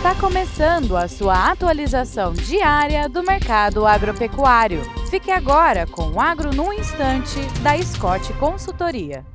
Está 0.00 0.14
começando 0.14 0.96
a 0.96 1.06
sua 1.06 1.50
atualização 1.50 2.32
diária 2.32 3.06
do 3.06 3.22
mercado 3.22 3.86
agropecuário. 3.86 4.80
Fique 5.10 5.30
agora 5.30 5.86
com 5.86 6.12
o 6.12 6.18
Agro 6.18 6.54
no 6.54 6.72
Instante, 6.72 7.38
da 7.62 7.76
Scott 7.82 8.32
Consultoria. 8.38 9.26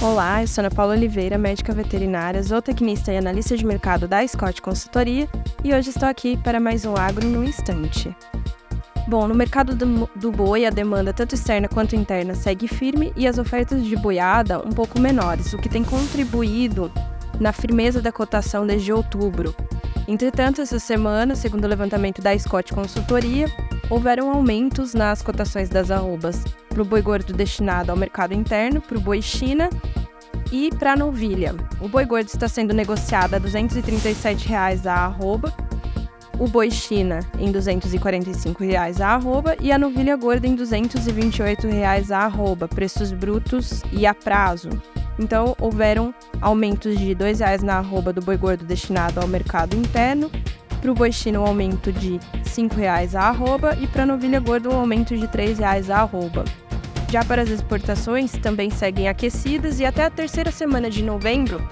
Olá, 0.00 0.44
eu 0.44 0.46
sou 0.46 0.62
Ana 0.62 0.70
Paula 0.70 0.94
Oliveira, 0.94 1.36
médica 1.36 1.72
veterinária, 1.72 2.40
zootecnista 2.40 3.12
e 3.12 3.16
analista 3.16 3.56
de 3.56 3.66
mercado 3.66 4.06
da 4.06 4.24
Scott 4.24 4.62
Consultoria, 4.62 5.28
e 5.64 5.74
hoje 5.74 5.90
estou 5.90 6.08
aqui 6.08 6.36
para 6.36 6.60
mais 6.60 6.84
um 6.84 6.96
Agro 6.96 7.26
no 7.26 7.42
Instante. 7.42 8.14
Bom, 9.08 9.28
no 9.28 9.34
mercado 9.36 9.72
do, 9.76 10.10
do, 10.16 10.32
boi, 10.32 10.66
a 10.66 10.70
demanda 10.70 11.12
tanto 11.12 11.36
externa 11.36 11.68
quanto 11.68 11.94
interna 11.94 12.34
segue 12.34 12.66
firme 12.66 13.12
e 13.14 13.28
as 13.28 13.38
ofertas 13.38 13.84
de 13.84 13.94
boiada 13.94 14.58
um 14.58 14.72
pouco 14.72 15.00
menores, 15.00 15.52
o 15.52 15.58
que 15.58 15.68
tem 15.68 15.84
contribuído 15.84 16.90
na 17.38 17.52
firmeza 17.52 18.02
da 18.02 18.10
cotação 18.10 18.66
desde 18.66 18.92
outubro. 18.92 19.54
Entretanto, 20.08 20.60
essa 20.60 20.80
semana, 20.80 21.36
segundo 21.36 21.64
o 21.64 21.68
levantamento 21.68 22.20
da 22.20 22.36
Scott 22.36 22.72
Consultoria, 22.72 23.46
houveram 23.88 24.28
aumentos 24.28 24.92
nas 24.92 25.22
cotações 25.22 25.68
das 25.68 25.92
arrobas 25.92 26.42
para 26.68 26.82
o 26.82 26.84
boi 26.84 27.00
gordo 27.00 27.32
destinado 27.32 27.92
ao 27.92 27.96
mercado 27.96 28.34
interno, 28.34 28.80
para 28.80 28.98
o 28.98 29.00
boi 29.00 29.22
China 29.22 29.70
e 30.50 30.70
para 30.78 30.94
a 30.94 30.96
novilha. 30.96 31.54
O 31.80 31.88
boi 31.88 32.04
gordo 32.04 32.26
está 32.26 32.48
sendo 32.48 32.74
negociado 32.74 33.34
a 33.34 33.38
237 33.38 34.48
reais 34.48 34.84
a 34.84 34.94
arroba 34.94 35.52
o 36.38 36.46
boi 36.46 36.70
China 36.70 37.20
em 37.38 37.50
245 37.50 38.62
reais 38.62 39.00
a 39.00 39.08
arroba 39.08 39.56
e 39.60 39.72
a 39.72 39.78
novilha 39.78 40.16
gorda 40.16 40.46
em 40.46 40.54
228 40.54 41.66
reais 41.66 42.10
a 42.10 42.20
arroba, 42.20 42.68
preços 42.68 43.12
brutos 43.12 43.82
e 43.92 44.06
a 44.06 44.14
prazo. 44.14 44.68
Então, 45.18 45.56
houveram 45.58 46.14
aumentos 46.40 46.98
de 46.98 47.08
R$ 47.08 47.14
2,00 47.14 47.62
na 47.62 47.78
arroba 47.78 48.12
do 48.12 48.20
boi 48.20 48.36
gordo 48.36 48.64
destinado 48.64 49.20
ao 49.20 49.26
mercado 49.26 49.74
interno, 49.74 50.30
para 50.80 50.90
o 50.90 50.94
boi 50.94 51.10
chino 51.10 51.40
um 51.40 51.46
aumento 51.46 51.90
de 51.90 52.12
R$ 52.12 52.20
5,00 52.44 53.14
a 53.14 53.22
arroba 53.22 53.76
e 53.80 53.86
para 53.86 54.02
a 54.02 54.06
novilha 54.06 54.38
gorda 54.38 54.68
um 54.68 54.78
aumento 54.78 55.16
de 55.16 55.22
R$ 55.22 55.28
3,00 55.28 55.90
a 55.90 56.00
arroba. 56.00 56.44
Já 57.08 57.24
para 57.24 57.42
as 57.42 57.48
exportações, 57.48 58.32
também 58.32 58.68
seguem 58.68 59.08
aquecidas 59.08 59.80
e 59.80 59.84
até 59.84 60.04
a 60.04 60.10
terceira 60.10 60.50
semana 60.50 60.90
de 60.90 61.02
novembro, 61.02 61.66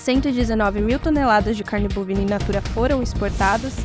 119 0.00 0.80
mil 0.80 0.98
toneladas 0.98 1.56
de 1.56 1.62
carne 1.62 1.86
bovina 1.88 2.22
in 2.22 2.26
natura 2.26 2.62
foram 2.62 3.02
exportadas, 3.02 3.76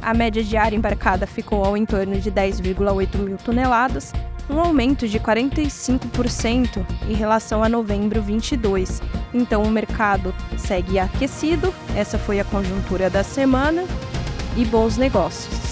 a 0.00 0.14
média 0.14 0.42
diária 0.42 0.76
embarcada 0.76 1.26
ficou 1.26 1.64
ao 1.64 1.76
entorno 1.76 2.20
de 2.20 2.30
10,8 2.30 3.18
mil 3.18 3.36
toneladas, 3.38 4.12
um 4.48 4.60
aumento 4.60 5.08
de 5.08 5.18
45% 5.18 6.86
em 7.08 7.14
relação 7.14 7.64
a 7.64 7.68
novembro 7.68 8.22
22. 8.22 9.02
Então 9.32 9.62
o 9.62 9.70
mercado 9.70 10.32
segue 10.56 10.98
aquecido, 10.98 11.74
essa 11.96 12.18
foi 12.18 12.38
a 12.38 12.44
conjuntura 12.44 13.10
da 13.10 13.24
semana 13.24 13.84
e 14.56 14.64
bons 14.64 14.96
negócios. 14.96 15.63